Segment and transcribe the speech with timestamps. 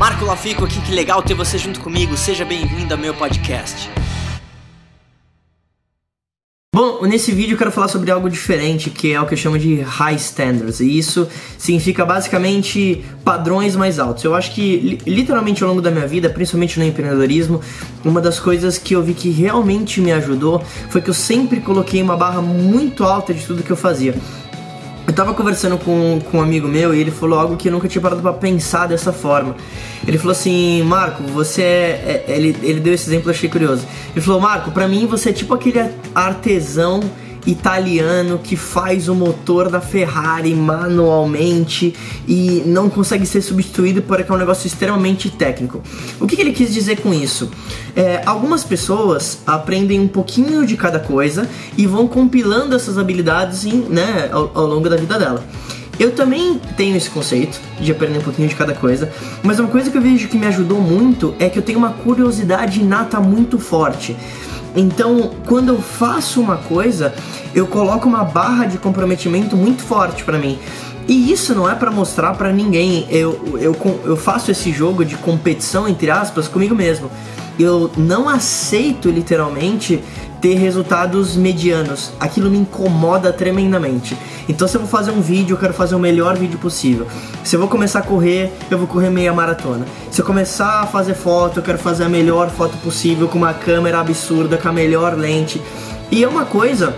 [0.00, 2.16] Marco Lafico aqui, que legal ter você junto comigo.
[2.16, 3.90] Seja bem-vindo ao meu podcast.
[6.74, 9.58] Bom, nesse vídeo eu quero falar sobre algo diferente, que é o que eu chamo
[9.58, 10.80] de high standards.
[10.80, 11.28] E isso
[11.58, 14.24] significa basicamente padrões mais altos.
[14.24, 17.60] Eu acho que literalmente ao longo da minha vida, principalmente no empreendedorismo,
[18.02, 22.00] uma das coisas que eu vi que realmente me ajudou foi que eu sempre coloquei
[22.00, 24.14] uma barra muito alta de tudo que eu fazia.
[25.10, 27.88] Eu tava conversando com, com um amigo meu e ele falou algo que eu nunca
[27.88, 29.56] tinha parado pra pensar dessa forma.
[30.06, 32.24] Ele falou assim, Marco, você é.
[32.28, 33.84] é ele, ele deu esse exemplo, eu achei curioso.
[34.12, 35.80] Ele falou, Marco, pra mim você é tipo aquele
[36.14, 37.00] artesão
[37.46, 41.94] italiano que faz o motor da Ferrari manualmente
[42.26, 45.82] e não consegue ser substituído porque é um negócio extremamente técnico.
[46.20, 47.50] O que, que ele quis dizer com isso?
[47.96, 53.76] É, algumas pessoas aprendem um pouquinho de cada coisa e vão compilando essas habilidades em,
[53.88, 55.44] né, ao, ao longo da vida dela.
[56.00, 59.90] Eu também tenho esse conceito de aprender um pouquinho de cada coisa, mas uma coisa
[59.90, 63.58] que eu vejo que me ajudou muito é que eu tenho uma curiosidade inata muito
[63.58, 64.16] forte.
[64.74, 67.12] Então, quando eu faço uma coisa,
[67.54, 70.58] eu coloco uma barra de comprometimento muito forte para mim.
[71.08, 73.06] E isso não é para mostrar para ninguém.
[73.10, 77.10] Eu, eu, eu faço esse jogo de competição, entre aspas, comigo mesmo.
[77.58, 80.02] Eu não aceito literalmente
[80.40, 82.12] ter resultados medianos.
[82.18, 84.16] Aquilo me incomoda tremendamente.
[84.48, 87.06] Então, se eu vou fazer um vídeo, eu quero fazer o melhor vídeo possível.
[87.44, 89.86] Se eu vou começar a correr, eu vou correr meia maratona.
[90.10, 93.54] Se eu começar a fazer foto, eu quero fazer a melhor foto possível com uma
[93.54, 95.60] câmera absurda, com a melhor lente.
[96.10, 96.94] E é uma coisa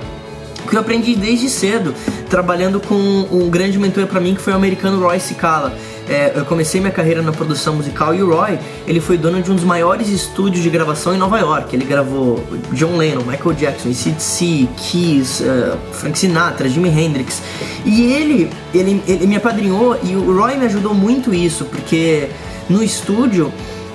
[0.68, 1.94] que eu aprendi desde cedo,
[2.30, 5.72] trabalhando com um grande mentor para mim que foi o americano Roy Cicala
[6.08, 9.50] é, eu comecei minha carreira na produção musical e o Roy, ele foi dono de
[9.50, 11.74] um dos maiores estúdios de gravação em Nova York.
[11.74, 17.42] Ele gravou John Lennon, Michael Jackson, ACDC, Keys, uh, Frank Sinatra, Jimi Hendrix.
[17.84, 22.28] E ele, ele, ele me apadrinhou e o Roy me ajudou muito isso, porque
[22.68, 23.52] no estúdio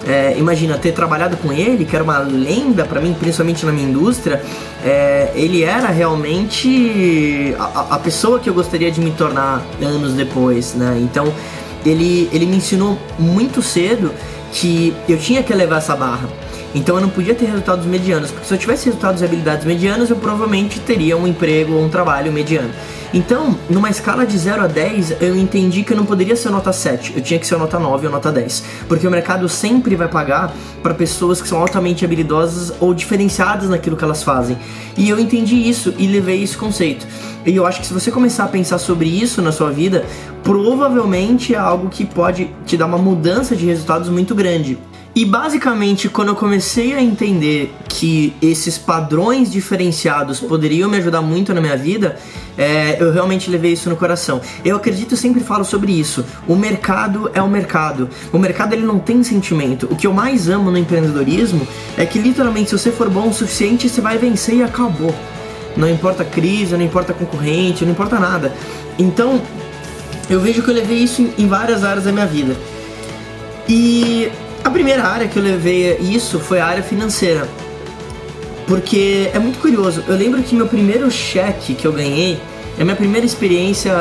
[0.08, 3.90] é, imagina ter trabalhado com ele, que era uma lenda para mim, principalmente na minha
[3.90, 4.42] indústria,
[4.84, 10.74] é, ele era realmente a, a, pessoa que eu gostaria de me tornar anos depois,
[10.76, 10.98] né?
[11.02, 11.34] Então
[11.86, 14.14] ele, ele me ensinou muito cedo
[14.52, 16.28] que eu tinha que levar essa barra.
[16.76, 20.10] Então eu não podia ter resultados medianos, porque se eu tivesse resultados e habilidades medianas,
[20.10, 22.70] eu provavelmente teria um emprego ou um trabalho mediano.
[23.14, 26.74] Então, numa escala de 0 a 10, eu entendi que eu não poderia ser nota
[26.74, 28.64] 7, eu tinha que ser nota 9 ou nota 10.
[28.88, 33.96] Porque o mercado sempre vai pagar para pessoas que são altamente habilidosas ou diferenciadas naquilo
[33.96, 34.58] que elas fazem.
[34.98, 37.08] E eu entendi isso e levei esse conceito.
[37.48, 40.06] E eu acho que se você começar a pensar sobre isso na sua vida,
[40.44, 44.78] provavelmente é algo que pode te dar uma mudança de resultados muito grande.
[45.16, 51.54] E basicamente, quando eu comecei a entender que esses padrões diferenciados poderiam me ajudar muito
[51.54, 52.18] na minha vida,
[52.58, 54.42] é, eu realmente levei isso no coração.
[54.64, 56.24] Eu acredito, eu sempre falo sobre isso.
[56.48, 58.10] O mercado é o mercado.
[58.32, 59.88] O mercado ele não tem sentimento.
[59.90, 61.66] O que eu mais amo no empreendedorismo
[61.98, 65.16] é que literalmente, se você for bom o suficiente, você vai vencer e acabou.
[65.78, 68.52] Não importa crise, não importa concorrente, não importa nada.
[68.98, 69.42] Então,
[70.30, 72.56] eu vejo que eu levei isso em, várias áreas da minha vida.
[73.70, 74.30] E
[74.64, 77.48] a primeira área que eu levei isso foi a área financeira.
[78.68, 80.04] Porque é muito curioso.
[80.08, 82.38] Eu lembro que meu primeiro cheque que eu ganhei,
[82.78, 83.94] é a minha primeira experiência.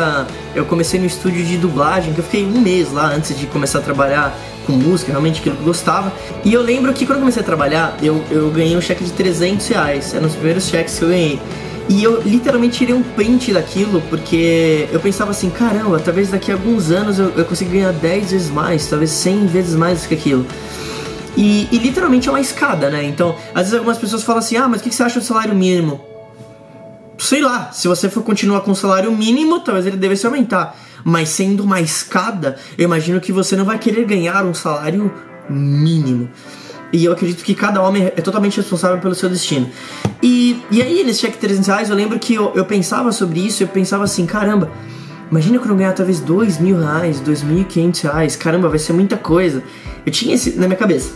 [0.54, 3.78] Eu comecei no estúdio de dublagem, que eu fiquei um mês lá antes de começar
[3.78, 6.12] a trabalhar com música, realmente aquilo que eu gostava.
[6.44, 9.12] E eu lembro que quando eu comecei a trabalhar, eu, eu ganhei um cheque de
[9.12, 10.12] 300 reais.
[10.12, 11.40] Eram os primeiros cheques que eu ganhei.
[11.88, 16.54] E eu literalmente tirei um print daquilo, porque eu pensava assim, caramba, talvez daqui a
[16.54, 20.14] alguns anos eu, eu consiga ganhar 10 vezes mais, talvez 100 vezes mais do que
[20.14, 20.44] aquilo.
[21.36, 23.04] E, e, literalmente é uma escada, né?
[23.04, 25.54] Então, às vezes algumas pessoas falam assim, ah, mas o que você acha do salário
[25.54, 26.00] mínimo?
[27.18, 30.76] Sei lá, se você for continuar com o salário mínimo, talvez ele devesse aumentar.
[31.04, 35.12] Mas sendo uma escada, eu imagino que você não vai querer ganhar um salário
[35.48, 36.30] mínimo.
[36.96, 39.68] E eu acredito que cada homem é totalmente responsável pelo seu destino.
[40.22, 43.62] E, e aí, nesse cheque 300 reais, eu lembro que eu, eu pensava sobre isso,
[43.62, 44.70] eu pensava assim, caramba,
[45.30, 49.62] imagina quando eu ganhar talvez 2 mil reais, 2.500 reais, caramba, vai ser muita coisa.
[50.06, 51.10] Eu tinha isso na minha cabeça.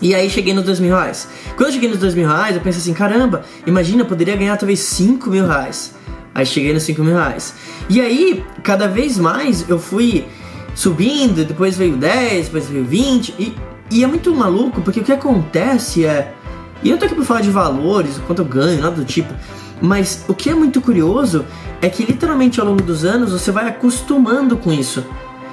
[0.00, 1.26] E aí cheguei nos 2 mil reais.
[1.56, 4.56] Quando eu cheguei nos 2 mil reais, eu pensei assim, caramba, imagina, eu poderia ganhar
[4.56, 5.92] talvez 5 mil reais.
[6.32, 7.52] Aí cheguei nos 5 mil reais.
[7.88, 10.24] E aí, cada vez mais, eu fui
[10.72, 15.12] subindo, depois veio 10, depois veio 20, e e é muito maluco, porque o que
[15.12, 16.34] acontece é.
[16.82, 19.34] E eu tô aqui pra falar de valores, o quanto eu ganho, nada do tipo.
[19.80, 21.44] Mas o que é muito curioso
[21.82, 25.04] é que literalmente ao longo dos anos você vai acostumando com isso.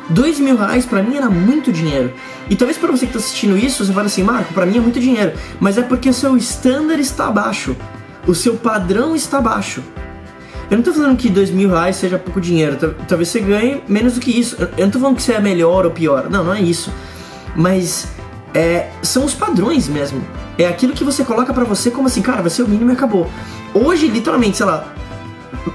[0.09, 2.13] Dois mil reais pra mim era muito dinheiro.
[2.49, 4.81] E talvez para você que tá assistindo isso, você fale assim, Marco, pra mim é
[4.81, 5.33] muito dinheiro.
[5.59, 7.75] Mas é porque o seu standard está baixo.
[8.25, 9.81] O seu padrão está baixo.
[10.69, 12.77] Eu não tô falando que dois mil reais seja pouco dinheiro.
[13.07, 14.57] Talvez você ganhe menos do que isso.
[14.77, 16.29] Eu não tô falando que você é melhor ou pior.
[16.29, 16.91] Não, não é isso.
[17.55, 18.07] mas
[18.57, 20.19] é, são os padrões mesmo.
[20.57, 22.93] É aquilo que você coloca para você como assim, cara, vai ser o mínimo e
[22.93, 23.29] acabou.
[23.71, 24.91] Hoje, literalmente, sei lá.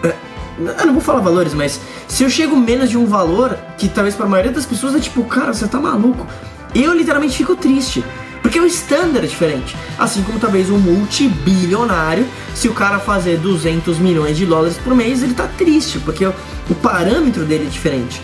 [0.02, 0.14] É,
[0.58, 4.16] eu não vou falar valores, mas se eu chego menos de um valor, que talvez
[4.16, 6.26] para a maioria das pessoas é tipo, cara, você tá maluco.
[6.74, 8.04] Eu literalmente fico triste.
[8.42, 9.76] Porque o standard é diferente.
[9.96, 15.22] Assim como talvez um multibilionário, se o cara fazer 200 milhões de dólares por mês,
[15.22, 16.34] ele tá triste, porque o,
[16.68, 18.20] o parâmetro dele é diferente.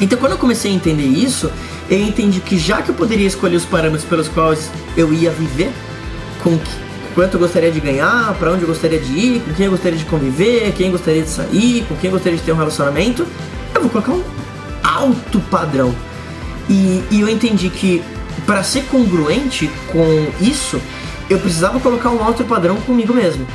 [0.00, 1.50] Então, quando eu comecei a entender isso,
[1.90, 5.72] eu entendi que já que eu poderia escolher os parâmetros pelos quais eu ia viver,
[6.42, 6.70] com que,
[7.14, 9.98] quanto eu gostaria de ganhar, para onde eu gostaria de ir, com quem eu gostaria
[9.98, 13.26] de conviver, quem eu gostaria de sair, com quem eu gostaria de ter um relacionamento,
[13.74, 14.22] eu vou colocar um
[14.84, 15.94] alto padrão.
[16.68, 18.02] E, e eu entendi que
[18.46, 20.80] para ser congruente com isso,
[21.28, 23.46] eu precisava colocar um alto padrão comigo mesmo.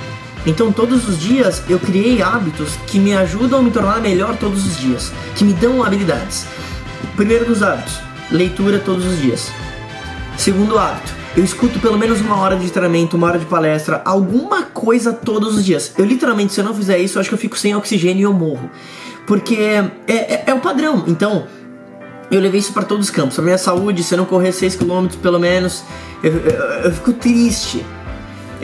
[0.46, 4.66] Então todos os dias eu criei hábitos que me ajudam a me tornar melhor todos
[4.66, 6.46] os dias, que me dão habilidades.
[7.16, 8.00] Primeiro dos hábitos,
[8.32, 9.52] leitura todos os dias.
[10.38, 14.64] Segundo hábito, eu escuto pelo menos uma hora de treinamento, uma hora de palestra, alguma
[14.64, 15.94] coisa todos os dias.
[15.98, 18.34] Eu literalmente, se eu não fizer isso, acho que eu fico sem oxigênio e eu
[18.34, 18.70] morro.
[19.26, 21.06] Porque é, é, é o padrão.
[21.08, 21.48] Então,
[22.30, 23.40] eu levei isso para todos os campos.
[23.40, 25.84] A minha saúde, se eu não correr 6km pelo menos,
[26.22, 27.86] eu, eu, eu fico triste.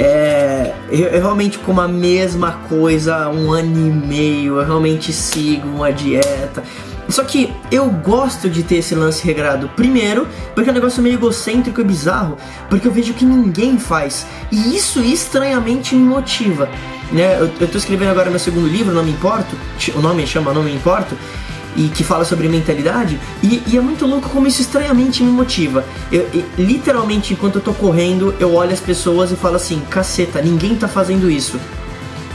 [0.01, 5.11] É, eu, eu, realmente como a mesma coisa há um ano e meio, eu realmente
[5.11, 6.63] sigo uma dieta.
[7.09, 9.67] Só que eu gosto de ter esse lance regrado.
[9.75, 10.25] Primeiro,
[10.55, 12.37] porque é um negócio meio egocêntrico e bizarro,
[12.69, 14.25] porque eu vejo que ninguém faz.
[14.49, 16.69] E isso estranhamente me motiva.
[17.11, 17.37] Né?
[17.37, 19.53] Eu, eu tô escrevendo agora meu segundo livro, Não Me Importo.
[19.95, 21.17] O nome chama Não Me Importo
[21.79, 25.85] e que fala sobre mentalidade, e, e, é muito louco como isso estranhamente me motiva.
[26.11, 26.27] Eu,
[26.57, 30.89] literalmente, enquanto eu tô correndo, eu olho as pessoas e falo assim: caceta, ninguém tá
[30.89, 31.57] fazendo isso.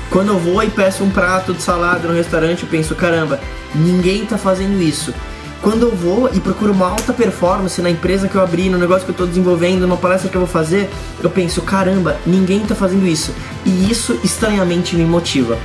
[0.08, 3.38] Quando eu vou e peço um prato de salada no restaurante, eu penso: caramba,
[3.75, 5.12] ninguém tá fazendo isso.
[5.61, 9.05] Quando eu vou e procuro uma alta performance na empresa que eu abri, no negócio
[9.05, 10.91] que eu estou desenvolvendo, numa palestra que eu vou fazer,
[11.23, 13.35] eu penso, caramba, ninguém está fazendo isso.
[13.64, 15.58] E isso estranhamente me motiva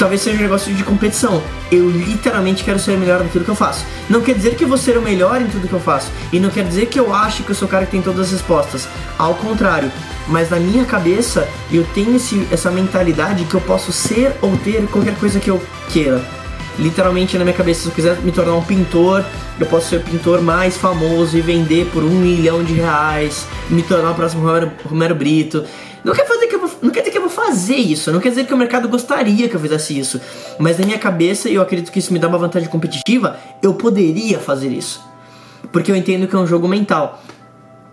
[0.00, 1.42] talvez seja um negócio de competição.
[1.70, 3.84] Eu literalmente quero ser melhor naquilo que eu faço.
[4.08, 6.10] Não quer dizer que eu vou ser o melhor em tudo que eu faço.
[6.32, 8.26] E não quer dizer que eu acho que eu sou o cara que tem todas
[8.26, 8.88] as respostas.
[9.18, 9.92] Ao contrário.
[10.26, 14.86] Mas na minha cabeça eu tenho esse, essa mentalidade que eu posso ser ou ter
[14.86, 16.24] qualquer coisa que eu queira.
[16.78, 19.22] Literalmente na minha cabeça, se eu quiser me tornar um pintor,
[19.58, 23.82] eu posso ser o pintor mais famoso e vender por um milhão de reais, me
[23.82, 25.64] tornar o próximo Romero, Romero Brito.
[26.04, 28.20] Não quer fazer que eu vou, não quer dizer que eu vou fazer isso, não
[28.20, 30.20] quer dizer que o mercado gostaria que eu fizesse isso,
[30.58, 34.38] mas na minha cabeça, eu acredito que isso me dá uma vantagem competitiva, eu poderia
[34.38, 35.00] fazer isso.
[35.72, 37.22] Porque eu entendo que é um jogo mental.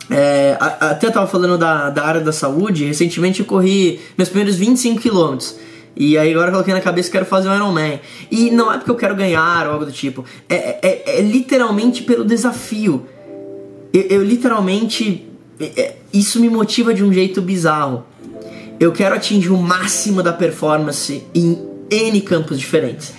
[0.10, 5.02] É, até tava falando da, da área da saúde, recentemente eu corri meus primeiros 25
[5.02, 5.56] quilômetros.
[6.00, 8.00] E aí agora eu coloquei na cabeça que quero fazer um Ironman.
[8.30, 10.24] E não é porque eu quero ganhar ou algo do tipo.
[10.48, 13.08] É, é, é literalmente pelo desafio.
[13.92, 15.28] Eu, eu literalmente
[15.60, 18.04] é, isso me motiva de um jeito bizarro.
[18.80, 21.58] Eu quero atingir o máximo da performance em
[21.90, 23.14] N campos diferentes.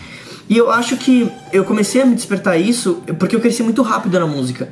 [0.49, 4.19] E eu acho que eu comecei a me despertar isso porque eu cresci muito rápido
[4.19, 4.69] na música.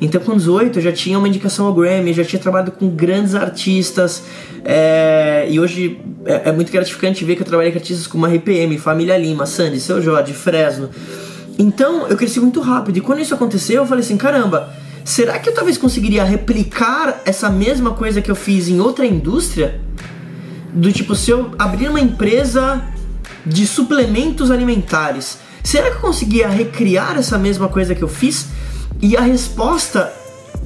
[0.00, 3.34] Então, com 18, eu já tinha uma indicação ao Grammy, já tinha trabalhado com grandes
[3.34, 4.22] artistas.
[4.64, 8.28] É, e hoje é, é, muito gratificante ver que eu trabalhei com artistas como a
[8.28, 10.88] RPM, Família Lima, Sandy, Seu Jorge, Fresno.
[11.58, 12.98] Então, eu cresci muito rápido.
[12.98, 14.72] E quando isso aconteceu, eu falei assim: caramba,
[15.08, 19.80] será que eu talvez conseguiria replicar essa mesma coisa que eu fiz em outra indústria?
[20.70, 22.84] Do tipo, se eu abrir uma empresa
[23.44, 28.48] de suplementos alimentares, será que eu conseguia recriar essa mesma coisa que eu fiz?
[29.00, 30.12] E a resposta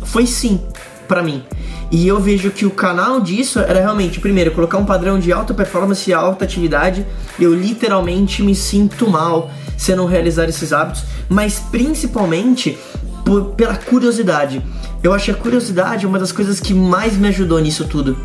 [0.07, 0.61] foi sim
[1.07, 1.45] para mim.
[1.93, 5.55] E eu vejo que o canal disso era realmente, primeiro, colocar um padrão de alta
[5.55, 7.07] performance e alta atividade.
[7.39, 12.77] Eu literalmente me sinto mal se eu não realizar esses hábitos, mas principalmente
[13.25, 14.63] por, pela curiosidade.
[15.03, 18.17] Eu acho que a curiosidade é uma das coisas que mais me ajudou nisso tudo.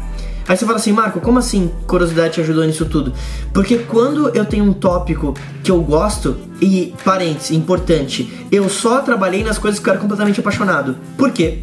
[0.48, 3.12] Aí você fala assim, Marco, como assim curiosidade te ajudou nisso tudo?
[3.54, 9.44] Porque quando eu tenho um tópico que eu gosto, e parênteses, importante, eu só trabalhei
[9.44, 10.96] nas coisas que eu era completamente apaixonado.
[11.18, 11.60] Por quê?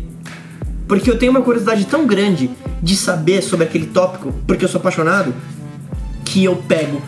[0.86, 2.50] Porque eu tenho uma curiosidade tão grande
[2.82, 5.34] de saber sobre aquele tópico, porque eu sou apaixonado,
[6.22, 7.00] que eu pego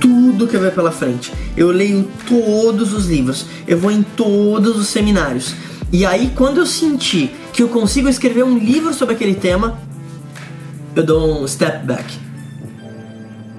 [0.00, 1.32] tudo que eu ver pela frente.
[1.56, 5.54] Eu leio todos os livros, eu vou em todos os seminários.
[5.92, 9.78] E aí, quando eu sentir que eu consigo escrever um livro sobre aquele tema,
[10.94, 12.04] eu dou um step back.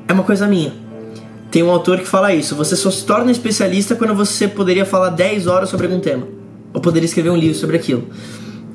[0.08, 0.74] É uma coisa minha.
[1.52, 2.56] Tem um autor que fala isso.
[2.56, 6.28] Você só se torna especialista quando você poderia falar 10 horas sobre algum tema.
[6.74, 8.08] Ou poderia escrever um livro sobre aquilo.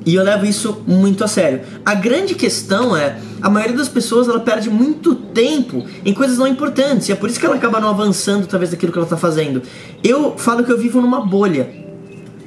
[0.05, 1.61] E eu levo isso muito a sério.
[1.83, 6.47] A grande questão é, a maioria das pessoas ela perde muito tempo em coisas não
[6.47, 9.17] importantes, e é por isso que ela acaba não avançando talvez daquilo que ela está
[9.17, 9.63] fazendo.
[10.03, 11.69] Eu falo que eu vivo numa bolha.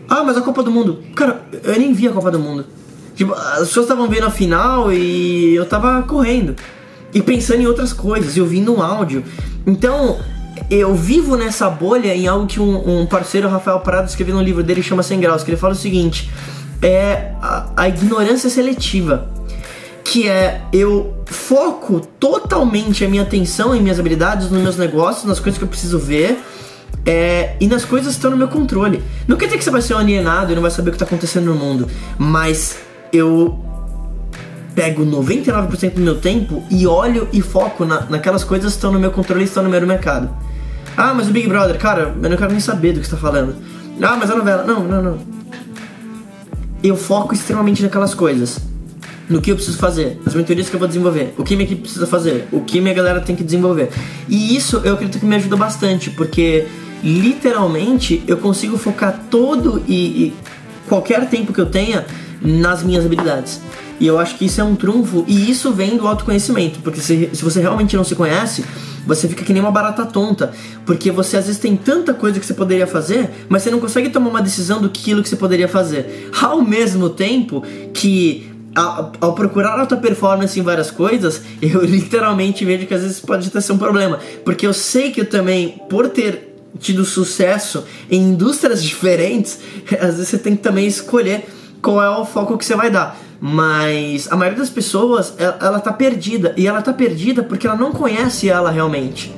[0.09, 1.01] Ah, mas a Copa do Mundo.
[1.15, 2.65] Cara, eu nem vi a Copa do Mundo.
[3.15, 6.55] Tipo, as pessoas estavam vendo a final e eu tava correndo.
[7.13, 9.25] E pensando em outras coisas, e ouvindo um áudio.
[9.67, 10.19] Então,
[10.71, 14.63] eu vivo nessa bolha em algo que um, um parceiro, Rafael Prado, escreveu no livro
[14.63, 16.31] dele, chama 100 Graus, que ele fala o seguinte:
[16.83, 19.29] é a, a ignorância seletiva.
[20.05, 25.39] Que é eu foco totalmente a minha atenção em minhas habilidades, nos meus negócios, nas
[25.39, 26.39] coisas que eu preciso ver.
[27.05, 29.03] É, e nas coisas que estão no meu controle.
[29.27, 30.97] Não quer dizer que você vai ser um alienado e não vai saber o que
[30.97, 32.77] está acontecendo no mundo, mas
[33.13, 33.65] eu
[34.75, 38.99] pego 99% do meu tempo e olho e foco na, naquelas coisas que estão no
[38.99, 40.29] meu controle e estão no meu mercado.
[40.97, 43.17] Ah, mas o Big Brother, cara, eu não quero nem saber do que você tá
[43.17, 43.57] falando.
[44.03, 44.65] Ah, mas a novela.
[44.65, 45.19] Não, não, não.
[46.83, 48.61] Eu foco extremamente naquelas coisas.
[49.29, 51.83] No que eu preciso fazer, as mentorias que eu vou desenvolver, o que minha equipe
[51.83, 53.91] precisa fazer, o que minha galera tem que desenvolver.
[54.27, 56.67] E isso eu acredito que me ajuda bastante, porque
[57.05, 60.35] literalmente eu consigo focar todo e, e
[60.89, 62.07] qualquer tempo que eu tenha
[62.41, 63.61] nas minhas habilidades.
[64.01, 67.31] E eu acho que isso é um trunfo, e isso vem do autoconhecimento, porque se,
[67.33, 68.65] se você realmente não se conhece,
[69.07, 70.53] você fica que nem uma barata tonta,
[70.85, 74.11] porque você às vezes tem tanta coisa que você poderia fazer, mas você não consegue
[74.11, 76.31] tomar uma decisão do que você poderia fazer.
[76.41, 77.63] Ao mesmo tempo
[77.93, 83.49] que ao, procurar alta performance em várias coisas, eu literalmente vejo que às vezes pode
[83.49, 88.23] até ser um problema, porque eu sei que eu também, por ter tido sucesso em
[88.23, 89.59] indústrias diferentes,
[90.01, 91.47] às vezes você tem que também escolher
[91.83, 93.17] qual é o foco que você vai dar.
[93.41, 96.55] Mas a maioria das pessoas, ela, ela tá perdida.
[96.57, 99.35] E ela tá perdida porque ela não conhece ela realmente.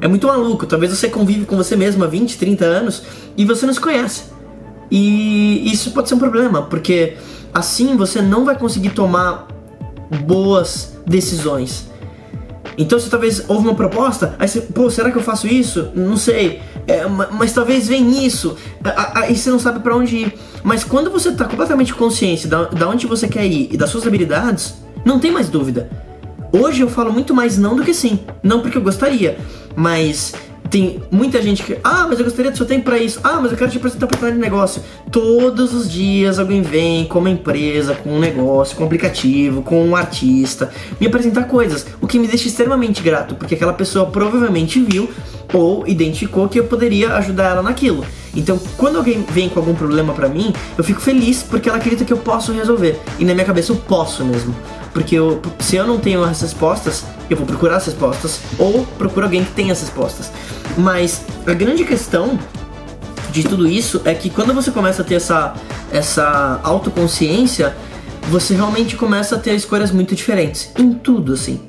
[0.00, 0.66] É muito maluco.
[0.66, 3.02] Talvez você convive com você mesmo há 20, 30 anos
[3.36, 4.24] e você não se conhece.
[4.90, 7.16] E isso pode ser um problema, porque
[7.52, 9.48] assim você não vai conseguir tomar
[10.24, 11.88] boas decisões.
[12.76, 15.90] Então se talvez houve uma proposta, aí você, pô, será que eu faço isso?
[15.94, 16.60] Não sei.
[16.86, 18.56] É, mas talvez vem isso.
[19.14, 20.34] Aí você não sabe para onde ir.
[20.62, 24.06] Mas quando você tá completamente consciente da, da onde você quer ir e das suas
[24.06, 25.90] habilidades, não tem mais dúvida.
[26.52, 28.20] Hoje eu falo muito mais não do que sim.
[28.42, 29.38] Não porque eu gostaria,
[29.74, 30.34] mas
[30.74, 33.20] tem muita gente que, ah, mas eu gostaria do seu tempo para isso.
[33.22, 34.82] Ah, mas eu quero te apresentar para de negócio.
[35.08, 39.86] Todos os dias alguém vem com uma empresa, com um negócio, com um aplicativo, com
[39.86, 44.80] um artista, me apresentar coisas, o que me deixa extremamente grato, porque aquela pessoa provavelmente
[44.80, 45.08] viu
[45.52, 48.04] ou identificou que eu poderia ajudar ela naquilo.
[48.34, 52.04] Então, quando alguém vem com algum problema para mim, eu fico feliz porque ela acredita
[52.04, 52.98] que eu posso resolver.
[53.20, 54.52] E na minha cabeça eu posso mesmo.
[54.94, 59.26] Porque eu, se eu não tenho as respostas, eu vou procurar as respostas ou procuro
[59.26, 60.30] alguém que tenha as respostas.
[60.78, 62.38] Mas a grande questão
[63.32, 65.54] de tudo isso é que quando você começa a ter essa,
[65.90, 67.74] essa autoconsciência,
[68.30, 70.70] você realmente começa a ter escolhas muito diferentes.
[70.78, 71.60] Em tudo, assim.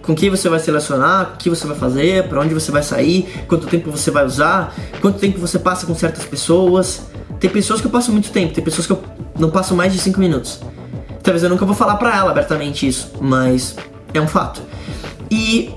[0.00, 2.82] Com quem você vai se relacionar, o que você vai fazer, para onde você vai
[2.82, 7.02] sair, quanto tempo você vai usar, quanto tempo você passa com certas pessoas.
[7.38, 9.02] Tem pessoas que eu passo muito tempo, tem pessoas que eu
[9.38, 10.60] não passo mais de 5 minutos.
[11.22, 13.76] Talvez eu nunca vou falar pra ela abertamente isso, mas
[14.12, 14.62] é um fato.
[15.30, 15.70] E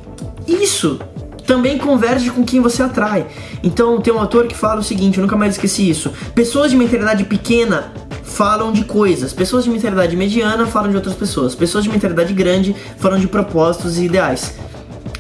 [0.47, 1.00] isso
[1.45, 3.27] também converge com quem você atrai.
[3.62, 6.12] Então tem um autor que fala o seguinte, eu nunca mais esqueci isso.
[6.33, 7.91] Pessoas de mentalidade pequena
[8.23, 9.33] falam de coisas.
[9.33, 11.53] Pessoas de mentalidade mediana falam de outras pessoas.
[11.53, 14.55] Pessoas de mentalidade grande falam de propósitos e ideais.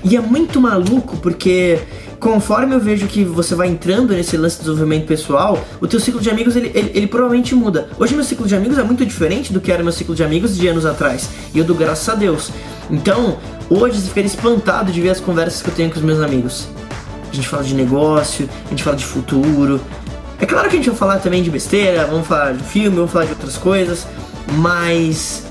[0.03, 1.79] E é muito maluco porque
[2.19, 6.19] conforme eu vejo que você vai entrando nesse lance de desenvolvimento pessoal, o teu ciclo
[6.19, 7.89] de amigos ele, ele, ele, provavelmente muda.
[7.97, 10.57] Hoje meu ciclo de amigos é muito diferente do que era meu ciclo de amigos
[10.57, 11.29] de anos atrás.
[11.53, 12.51] E eu dou graças a Deus.
[12.89, 13.37] Então,
[13.69, 16.67] hoje você ficaria espantado de ver as conversas que eu tenho com os meus amigos.
[17.31, 19.79] A gente fala de negócio, a gente fala de futuro.
[20.37, 23.11] É claro que a gente vai falar também de besteira, vamos falar de filme, vamos
[23.11, 24.05] falar de outras coisas,
[24.57, 25.45] mas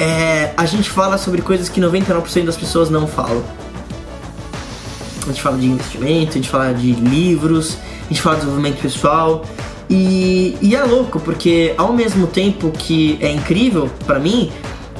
[0.00, 3.44] é, a gente fala sobre coisas que 99% das pessoas não falam
[5.30, 8.80] a gente fala de investimento, a gente fala de livros, a gente fala de desenvolvimento
[8.80, 9.44] pessoal.
[9.88, 14.50] E, e é louco, porque ao mesmo tempo que é incrível para mim,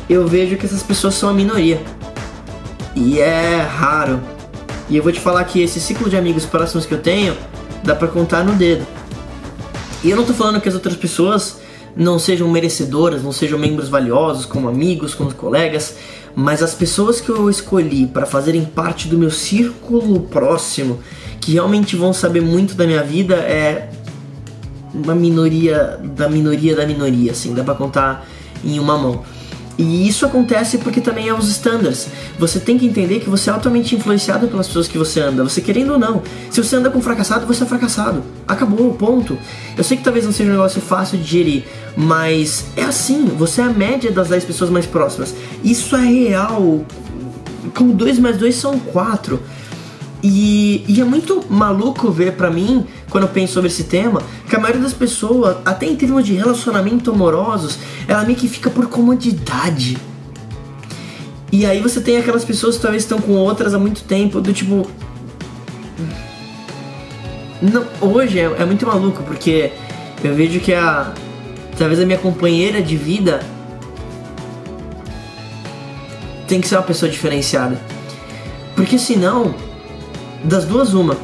[0.09, 1.81] eu vejo que essas pessoas são a minoria.
[2.95, 4.21] E é raro.
[4.89, 7.37] E eu vou te falar que esse ciclo de amigos próximos que eu tenho,
[7.83, 8.87] dá para contar no dedo.
[10.05, 11.59] E eu não tô falando que as outras pessoas
[11.97, 15.97] não sejam merecedoras, não sejam membros valiosos, como amigos, como colegas,
[16.39, 21.01] mas as pessoas que eu escolhi para fazerem parte do meu círculo próximo,
[21.41, 23.89] que realmente vão saber muito da minha vida, é
[24.93, 28.29] uma minoria da minoria da minoria, assim, dá para contar
[28.63, 29.25] em uma mão.
[29.79, 32.09] E isso acontece porque também é os standards.
[32.39, 35.61] Você tem que entender que você é altamente influenciado pelas pessoas que você anda, você
[35.61, 36.23] querendo ou não.
[36.51, 38.23] Se você anda com fracassado, você é fracassado.
[38.49, 39.37] Acabou, ponto.
[39.77, 41.65] Eu sei que talvez não seja um negócio fácil de digerir,
[41.97, 45.35] mas é assim, você é a média das 10 pessoas mais próximas.
[45.63, 46.85] Isso é real.
[47.75, 49.39] Como 2 mais 2 são 4.
[50.23, 52.85] E, e, é muito maluco ver pra mim
[53.17, 56.35] quando eu penso sobre esse tema, que a maioria das pessoas, até em termos de
[56.35, 59.97] relacionamento amorosos, ela meio que fica por comodidade.
[61.51, 64.53] E aí você tem aquelas pessoas que talvez estão com outras há muito tempo, do
[64.53, 64.87] tipo.
[67.63, 69.73] Não, hoje é, é muito maluco, porque
[70.23, 71.11] eu vejo que a.
[71.79, 73.41] Talvez a minha companheira de vida
[76.47, 77.81] tem que ser uma pessoa diferenciada.
[78.75, 79.55] Porque senão,
[80.45, 81.17] das duas, uma.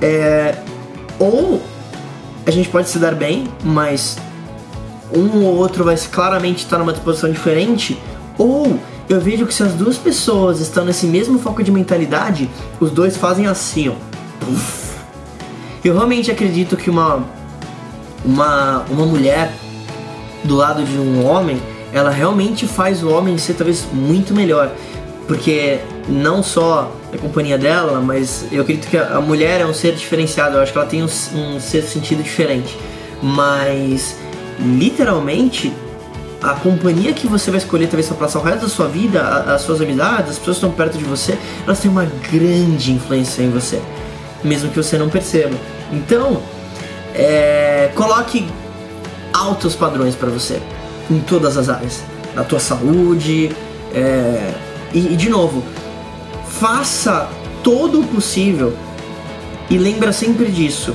[0.00, 0.54] É,
[1.18, 1.60] ou
[2.46, 4.18] a gente pode se dar bem, mas
[5.14, 7.98] um ou outro vai claramente estar numa disposição diferente,
[8.36, 8.78] ou
[9.08, 13.16] eu vejo que se as duas pessoas estão nesse mesmo foco de mentalidade, os dois
[13.16, 13.94] fazem assim, ó.
[14.44, 14.88] Puff.
[15.84, 17.24] Eu realmente acredito que uma,
[18.24, 19.52] uma, uma mulher
[20.44, 21.60] do lado de um homem,
[21.92, 24.70] ela realmente faz o homem ser talvez muito melhor.
[25.26, 29.94] Porque não só a companhia dela, mas eu acredito que a mulher é um ser
[29.94, 32.76] diferenciado, eu acho que ela tem um, um certo sentido diferente.
[33.22, 34.16] Mas,
[34.58, 35.72] literalmente,
[36.42, 39.62] a companhia que você vai escolher talvez para passar o resto da sua vida, as
[39.62, 43.50] suas amizades, as pessoas que estão perto de você, elas têm uma grande influência em
[43.50, 43.80] você,
[44.42, 45.56] mesmo que você não perceba.
[45.92, 46.40] Então,
[47.14, 48.46] é, coloque
[49.32, 50.60] altos padrões para você
[51.10, 52.02] em todas as áreas,
[52.34, 53.50] na tua saúde,
[53.94, 54.54] é,
[54.92, 55.62] e, e de novo,
[56.48, 57.28] faça
[57.62, 58.76] todo o possível
[59.70, 60.94] e lembra sempre disso.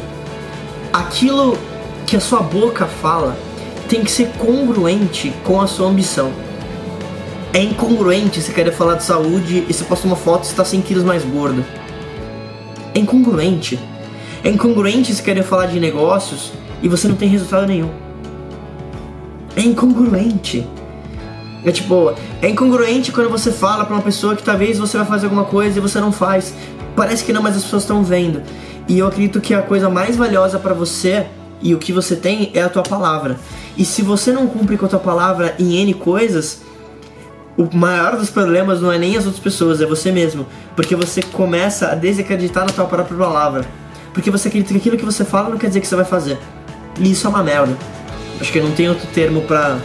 [0.91, 1.57] Aquilo
[2.05, 3.37] que a sua boca fala
[3.87, 6.31] tem que ser congruente com a sua ambição.
[7.53, 10.81] É incongruente você querer falar de saúde e você posta uma foto e está 100
[10.81, 11.63] quilos mais gordo.
[12.95, 13.79] É incongruente.
[14.43, 17.89] É incongruente você querer falar de negócios e você não tem resultado nenhum.
[19.55, 20.67] É incongruente.
[21.65, 25.25] É tipo, é incongruente quando você fala pra uma pessoa que talvez você vai fazer
[25.25, 26.53] alguma coisa e você não faz.
[26.95, 28.41] Parece que não, mas as pessoas estão vendo.
[28.87, 31.25] E eu acredito que a coisa mais valiosa para você
[31.61, 33.37] e o que você tem é a tua palavra.
[33.77, 36.61] E se você não cumpre com a tua palavra em N coisas,
[37.57, 40.45] o maior dos problemas não é nem as outras pessoas, é você mesmo.
[40.75, 43.65] Porque você começa a desacreditar na tua própria palavra.
[44.13, 46.37] Porque você acredita que aquilo que você fala não quer dizer que você vai fazer.
[46.99, 47.75] E isso é uma merda.
[48.39, 49.77] Acho que não tem outro termo pra,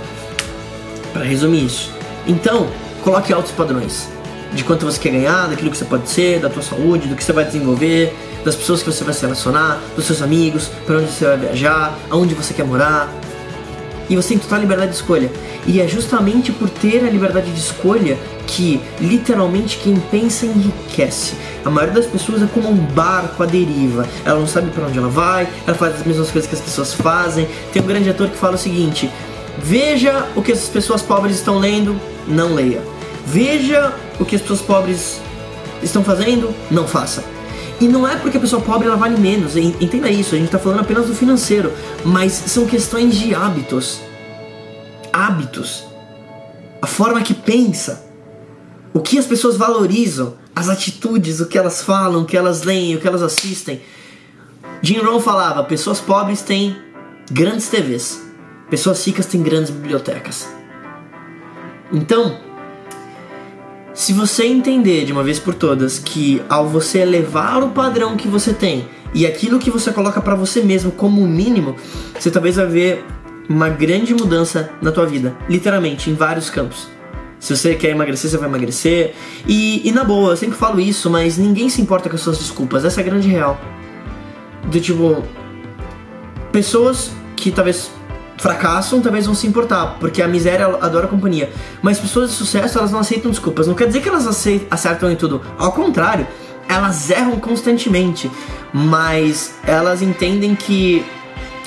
[1.19, 1.91] pra resumir isso.
[2.27, 2.69] Então,
[3.03, 4.09] coloque altos padrões.
[4.53, 7.23] De quanto você quer ganhar, daquilo que você pode ser, da tua saúde, do que
[7.23, 11.11] você vai desenvolver, das pessoas que você vai se relacionar, dos seus amigos, para onde
[11.11, 13.13] você vai viajar, aonde você quer morar.
[14.09, 15.31] E você tem total liberdade de escolha.
[15.67, 21.35] E é justamente por ter a liberdade de escolha que literalmente quem pensa enriquece.
[21.63, 24.07] A maioria das pessoas é como um barco à deriva.
[24.25, 26.95] Ela não sabe para onde ela vai, ela faz as mesmas coisas que as pessoas
[26.95, 27.47] fazem.
[27.71, 29.11] Tem um grande ator que fala o seguinte:
[29.63, 32.83] Veja o que as pessoas pobres estão lendo, não leia.
[33.27, 35.21] Veja o que as pessoas pobres
[35.83, 37.25] estão fazendo, não faça.
[37.81, 40.59] E não é porque a pessoa pobre ela vale menos, entenda isso, a gente está
[40.59, 41.73] falando apenas do financeiro,
[42.05, 44.01] mas são questões de hábitos.
[45.13, 45.85] Hábitos.
[46.83, 48.05] A forma que pensa.
[48.93, 52.97] O que as pessoas valorizam, as atitudes, o que elas falam, o que elas leem,
[52.97, 53.81] o que elas assistem.
[54.83, 56.77] Jim Rohn falava: pessoas pobres têm
[57.31, 58.21] grandes TVs,
[58.71, 60.49] pessoas ricas têm grandes bibliotecas.
[61.93, 62.39] Então,
[63.95, 68.29] se você entender de uma vez por todas que ao você elevar o padrão que
[68.29, 71.75] você tem e aquilo que você coloca para você mesmo como mínimo,
[72.19, 73.05] você talvez vai ver
[73.49, 76.87] uma grande mudança na tua vida, literalmente em vários campos.
[77.41, 79.15] Se você quer emagrecer, você vai emagrecer.
[79.47, 82.39] E, e na boa, eu sempre falo isso, mas ninguém se importa com as suas
[82.39, 82.85] desculpas.
[82.85, 83.59] Essa é a grande real.
[84.65, 85.25] Do tipo,
[86.51, 87.91] pessoas que talvez
[88.39, 91.51] fracassam talvez vão se importar, porque a miséria adora companhia.
[91.83, 93.67] Mas pessoas de sucesso, elas não aceitam desculpas.
[93.67, 94.27] Não quer dizer que elas
[94.71, 95.43] acertam em tudo.
[95.59, 96.27] Ao contrário,
[96.69, 98.31] elas erram constantemente.
[98.73, 101.05] Mas elas entendem que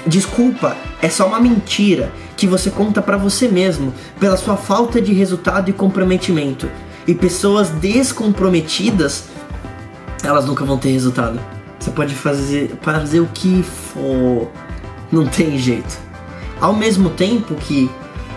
[0.05, 5.13] desculpa é só uma mentira que você conta para você mesmo pela sua falta de
[5.13, 6.69] resultado e comprometimento.
[7.07, 9.25] E pessoas descomprometidas,
[10.23, 11.39] elas nunca vão ter resultado.
[11.79, 14.51] Você pode fazer, fazer o que for,
[15.11, 16.10] não tem jeito
[16.61, 17.89] ao mesmo tempo que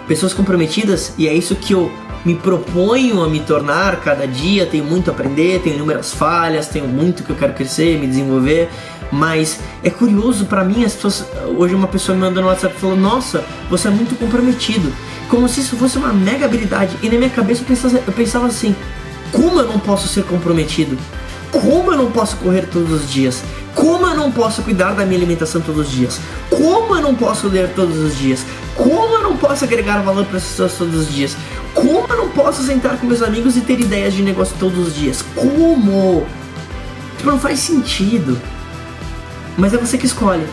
[0.09, 1.93] pessoas comprometidas, e é isso que eu
[2.25, 6.89] me proponho a me tornar cada dia, tenho muito a aprender, tenho inúmeras falhas, tenho
[6.89, 8.71] muito que eu quero crescer, me desenvolver,
[9.13, 12.81] mas é curioso para mim as pessoas, hoje uma pessoa me mandou no WhatsApp e
[12.81, 14.91] falou: "Nossa, você é muito comprometido".
[15.29, 16.97] Como se isso fosse uma mega habilidade.
[17.03, 18.75] E na minha cabeça eu pensava, eu pensava assim:
[19.31, 20.97] como eu não posso ser comprometido?
[21.51, 23.43] Como eu não posso correr todos os dias?
[23.75, 26.21] Como eu não posso cuidar da minha alimentação todos os dias?
[26.49, 28.45] Como eu não posso ler todos os dias?
[28.75, 31.37] Como eu não posso agregar valor para as pessoas todos os dias?
[31.75, 34.95] Como eu não posso sentar com meus amigos e ter ideias de negócio todos os
[34.95, 35.25] dias?
[35.35, 36.27] Como?
[37.17, 38.41] Tipo, não faz sentido.
[39.57, 40.47] mas é você que escolhe.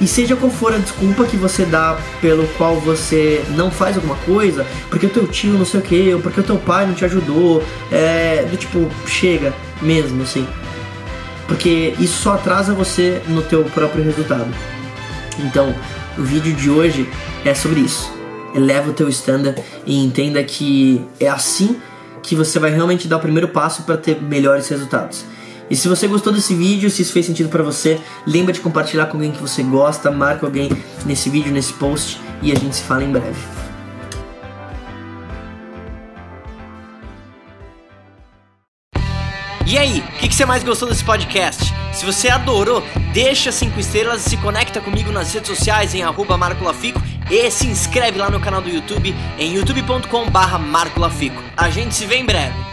[0.00, 4.16] E seja qual for a desculpa que você dá pelo qual você não faz alguma
[4.16, 6.94] coisa, porque o teu tio não sei o que, ou porque o teu pai não
[6.94, 10.46] te ajudou, é do tipo, chega mesmo, assim.
[11.46, 14.52] Porque isso só atrasa você no teu próprio resultado.
[15.38, 15.74] Então,
[16.16, 17.08] o vídeo de hoje
[17.44, 18.12] é sobre isso.
[18.54, 21.80] Eleva o teu standard e entenda que é assim
[22.22, 25.24] que você vai realmente dar o primeiro passo para ter melhores resultados.
[25.70, 29.06] E se você gostou desse vídeo, se isso fez sentido para você, lembra de compartilhar
[29.06, 30.70] com alguém que você gosta, marca alguém
[31.06, 33.40] nesse vídeo, nesse post e a gente se fala em breve.
[39.66, 41.74] E aí, o que, você mais gostou desse podcast?
[41.92, 42.82] Se você adorou,
[43.12, 47.66] deixa 5 estrelas e se conecta comigo nas redes sociais em arroba marcolafico e se
[47.66, 51.42] inscreve lá no canal do YouTube em youtube.com barra marcolafico.
[51.56, 52.71] A gente se vê em breve.